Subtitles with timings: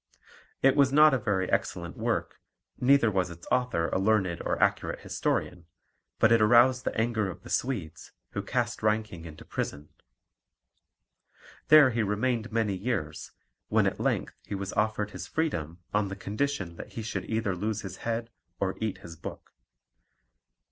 [0.63, 2.39] It was not a very excellent work,
[2.79, 5.67] neither was its author a learned or accurate historian,
[6.17, 9.89] but it aroused the anger of the Swedes, who cast Reinking into prison.
[11.67, 13.33] There he remained many years,
[13.69, 17.55] when at length he was offered his freedom on the condition that he should either
[17.55, 19.51] lose his head or eat his book.